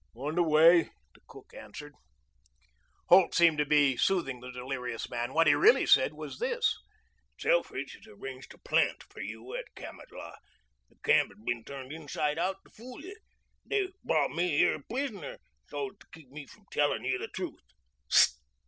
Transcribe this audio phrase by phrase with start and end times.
[0.15, 1.93] "On the way," the cook answered.
[3.09, 5.31] Holt seemed to be soothing the delirious man.
[5.31, 6.75] What he really said was this.
[7.39, 10.39] "Selfridge has arranged a plant for you at Kamatlah.
[10.89, 13.15] The camp has been turned inside out to fool you.
[13.63, 15.37] They've brought me here a prisoner
[15.67, 17.61] so as to keep me from telling you the truth.